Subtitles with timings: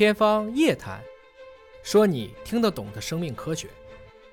[0.00, 0.98] 天方夜谭，
[1.82, 3.68] 说你听得懂的生命科学。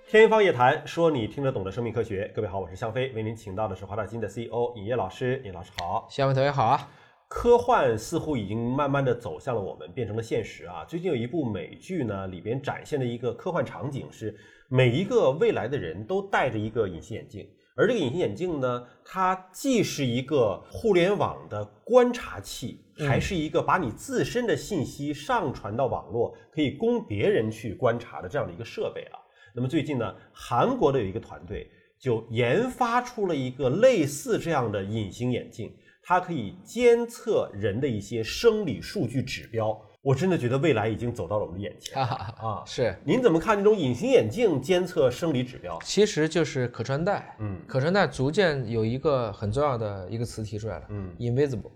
[0.08, 2.31] 天方夜谭，说你听得懂的生命科学。
[2.33, 5.42] 各位好，我是向飞，为您请到的是华大基因的 CEO 尹烨老师。
[5.44, 6.08] 尹老师好。
[6.10, 6.90] 向飞同学好啊。
[7.28, 10.85] 科幻似乎已经慢慢的走向了我们，变成了现实啊。
[10.85, 14.34] 最近有一部美剧呢，里边展现的一个科幻场景是，
[14.70, 17.45] 每一个未来的人都戴着一个隐形眼镜，
[17.76, 29.20] 而这个隐形眼镜呢，它既是一个互联网的观察器，还是一个把你自身的信息上传到网络，可以供别人去观察的这样的一个设备啊。
[29.54, 31.70] 那么最近呢，韩国的有一个团队
[32.00, 35.74] 就研发出了一个类似这样的隐形眼镜。
[36.10, 42.64] 它可以监测人的一些生理数据指标，我真的觉得未来已经走到了我们的眼前啊！
[42.66, 45.77] 是，您怎么看这种隐形眼镜监测生理指标？
[45.84, 51.72] 其实就是可穿戴，嗯，可穿戴逐渐有一个很重要的一个词提出来了，嗯，invisible。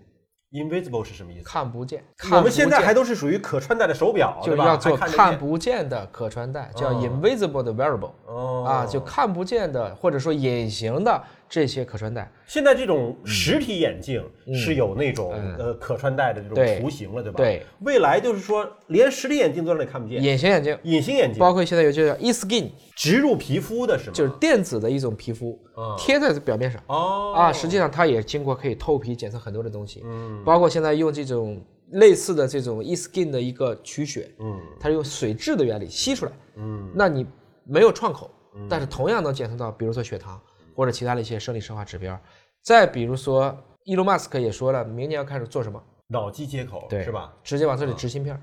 [0.52, 1.44] Invisible 是什么意思？
[1.44, 2.04] 看不见。
[2.30, 8.10] 我们现在还都是属于可穿戴的手表，就要做看不见的可穿戴，叫 invisible 的 wearable。
[8.26, 12.30] 哦，啊，就看不见的或者说隐形的这些可穿戴。
[12.46, 14.22] 现在这种实体眼镜
[14.54, 17.38] 是有那种呃可穿戴的这种图形了，对吧？
[17.38, 17.64] 对。
[17.80, 20.22] 未来就是说，连实体眼镜都让你看不见。
[20.22, 24.12] 隐形眼镜，隐形眼镜，包括现在有叫 e skin，植入皮肤的是吗？
[24.14, 25.58] 就是电子的一种皮肤，
[25.96, 26.78] 贴在表面上。
[26.88, 27.32] 哦。
[27.34, 30.02] 啊，实际上它也经过可以透皮检测很多的东西。
[30.04, 30.41] 嗯。
[30.44, 36.32] 包括现在用这种类似的这种 e skin 的一个取血，嗯，它是用水质的原理吸出来。
[36.56, 36.90] 嗯。
[36.94, 37.26] 那你
[37.64, 38.30] 没有创口，
[38.68, 40.40] 但是同样能检测到，比如说血糖
[40.74, 42.18] 或者其他的一些生理生化指标。
[42.62, 45.82] 再比如说，伊隆马斯克也说了，明年要开始做什么？
[46.08, 47.32] 脑机接口，对，是吧？
[47.42, 48.40] 直接往这里植芯片。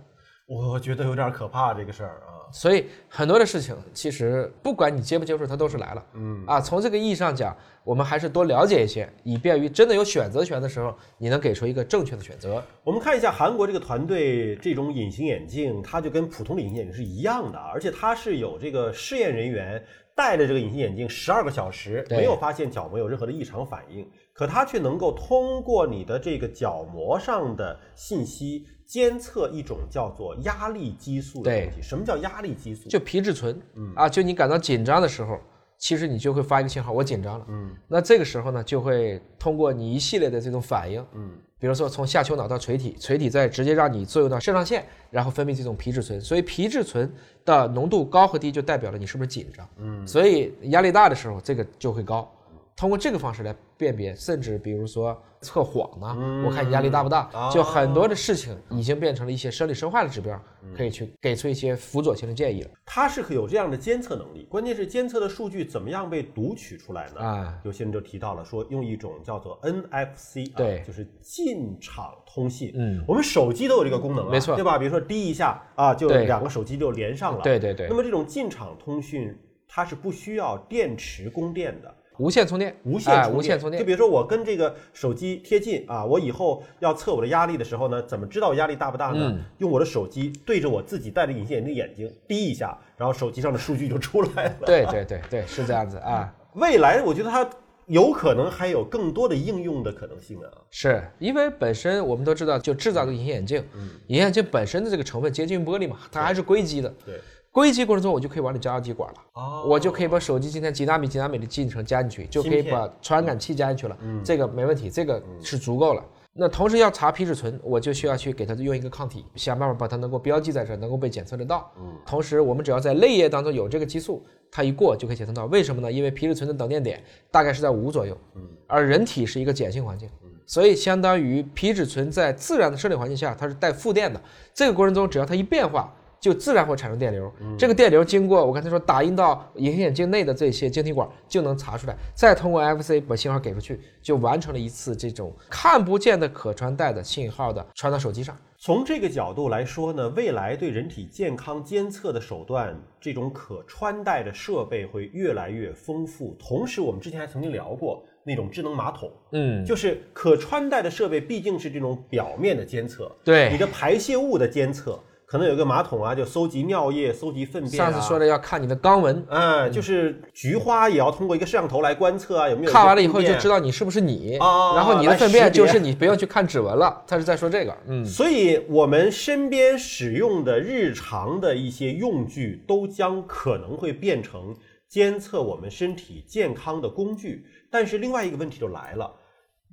[0.49, 2.49] 我觉得有点可怕，这个事儿啊。
[2.51, 6.03] 所以很多的事情，其实不管你接不接受，它都是来了。
[6.15, 12.63] 嗯啊，从这个意义上讲，我们还是多了解一些，以便于真的有选择权的时候，你能给出一个正确的选择。
[12.83, 19.79] 我们看一下韩国这个团队，这种隐形眼镜，它就跟普通的隐形眼镜是一样的，而且它是有这个试验人员
[20.19, 28.65] 戴着这个隐形眼镜十二个小时，没有发现角膜有任何的异常反应，可它却能够通过你的这个角膜上的信息。
[28.85, 31.79] 监测一种叫做压力激素的东西。
[31.79, 32.89] 什么叫压力激素？
[32.89, 33.55] 就皮质醇。
[33.75, 35.37] 嗯啊，就你感到紧张的时候，
[35.77, 37.45] 其实你就会发一个信号，我紧张了。
[37.49, 41.05] 嗯，那这个时候呢，就会通过你一系列的这种反应。
[41.13, 46.19] 嗯，比如说从下丘脑到垂体，垂体再直接让你作用到肾上腺，然后分泌这种皮质醇。
[46.21, 47.11] 所以皮质醇
[47.43, 49.69] 的浓度高和低，就代表了你是不是紧张。
[49.77, 52.31] 嗯，所以压力大的时候，这个就会高。
[52.79, 60.41] 通过这个方式来辨别，甚至比如说测谎呢，我看你压力大不大，就很多的事情已经变成了一些生理生化的指标，
[60.77, 62.69] 可以去给出一些辅佐性的建议了。
[62.85, 67.19] 它是可有这样的监测能力，关键是监测的数据怎么样被读取出来呢？
[67.19, 72.71] 啊，有些人就提到了说用一种叫做 NFC，对，就是进场通信。
[72.75, 74.77] 嗯，我们手机都有这个功能了，没错，对吧？
[74.77, 77.41] 比如说滴一下啊，就两个手机就连上了。
[77.43, 77.89] 对对对。
[77.89, 79.37] 那么这种进场通讯，
[79.67, 81.93] 它是不需要电池供电的。
[82.19, 83.79] 无线充电，无线无线充电。
[83.79, 89.39] 就比如说我跟这个手机贴近啊，我以后要测我的压力的时候呢，怎么知道压力大不大呢？
[89.57, 94.55] 用我的手机对着我自己戴着隐形眼镜的眼睛滴一下，然后手机上的数据就出来了。
[94.65, 96.31] 对对对对，是这样子啊。
[96.55, 97.49] 未来我觉得它
[97.85, 100.49] 有可能还有更多的应用的可能性啊。
[100.69, 103.63] 是因为本身我们都知道，就制造个隐形眼镜，
[104.07, 106.93] 隐形眼镜本身的这个成分接近玻璃嘛，它还是硅基的。
[107.05, 107.19] 对。
[107.51, 109.15] 硅基过程中，我就可以往里加二极管了。
[109.33, 113.97] 哦，我就可以把手机今天几纳米、几纳米的进程加进去，就可以把传感器加进去了。
[114.01, 116.05] 嗯，这个没问题，这个是足够了。
[116.31, 121.69] 那同时要查皮质醇，我就需要去给它用一个抗体，想办法把它能够标记在这，能够被检测得到。
[121.79, 125.45] 嗯，同时我们只要在泪液当中有这个激素，它一过就可以检测到。
[125.47, 125.91] 为什么呢？
[125.91, 128.15] 因为皮质醇的等电点大概是在五左右。
[128.35, 130.07] 嗯，而人体是一个碱性环境，
[130.45, 134.21] 所以相当于皮质醇在自然的生理环境下它是带负电的。
[134.53, 135.91] 这个过程中，只要它一变化。
[136.19, 148.37] 就自然会产生电流，这个电流经过我刚才说打印到隐形眼镜内的这些晶体管就能查出来，再通过 NFC 把信号给出去，就完成了一次这种看不见的可穿戴的信号的传到手机上。
[148.57, 156.35] 从这个角度来说呢，未来对人体健康监测的手段，这种可穿戴的设备会越来越丰富。
[156.37, 164.99] 同时，我们之前还曾经聊过那种智能马桶，嗯，就是可穿戴的设备毕竟是这种表面的监测，对你的排泄物的监测。
[165.29, 167.91] 可能有个马桶啊，就搜集尿液、搜集粪便啊。
[167.91, 172.71] 上次说的要看你的肛门，嗯，就是菊花也要通过一个摄像头来观测啊，有没有？
[172.71, 177.03] 看完了以后就知道你是不是你，然后你的粪便就是你，不用去看指纹了。
[177.05, 178.03] 他是在说这个，嗯。
[178.03, 184.55] 所以我们身边使用的日常的一些用具，都将可能会变成
[184.87, 187.45] 监测我们身体健康的工具。
[187.69, 189.07] 但是另外一个问题就来了，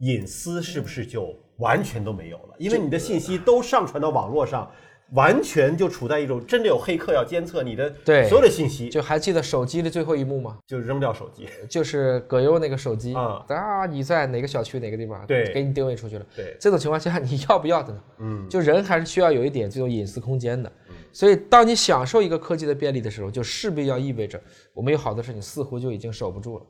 [0.00, 2.55] 隐私是不是就完全都没有了？
[2.58, 4.70] 因为你的信息都上传到网络上。
[5.12, 10.58] 完全就处在一种真的有黑客要监测你的对所有的信息，就还记得手机的最后一幕吗？
[10.67, 11.49] 就扔掉手机。
[11.70, 15.25] 就是葛优那个手机啊啊，你在哪个小区哪个地方？
[15.26, 16.26] 对给你定位出去了。
[16.35, 18.00] 对，这种情况下，你要不要的呢？
[18.19, 20.70] 嗯，就人还是需要有一点这种隐私空间的。
[21.12, 24.38] 所以，当你享受一个科技的便利的时候，就势必要意味着
[24.75, 26.67] 我们有好多事情似乎就已经守不住了。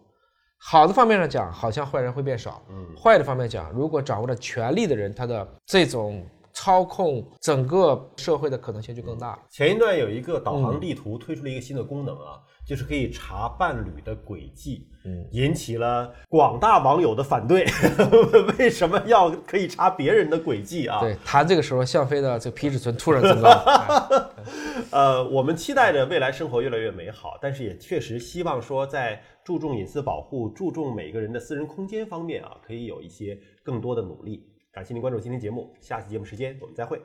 [0.58, 6.24] 好的方面上讲，好像坏人会变少；嗯坏的方面讲，如果掌握了权力的人，他的这种
[6.66, 9.38] 操控整个社会的可能性就更大了。
[9.48, 17.64] 前一段有一个导嗯航地图推出了一个新的功能啊，就是可以查伴侣的轨迹，嗯，引起了广大网友的反对。
[18.58, 20.98] 为什么要可以查别人的轨迹啊？
[20.98, 23.48] 对，谈这个时候，向飞的这个皮质醇突然增高
[24.90, 34.44] 呃，我们期待着未来生活越来越美好，但是也确实希望说，在注重隐私保护、注重每个人的私人空间方面啊，可以有一些更多的努力。
[34.76, 37.00] 感谢您关注今天节目，下期节目时间我们再会。